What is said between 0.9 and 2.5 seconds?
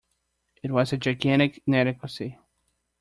a gigantic inadequacy.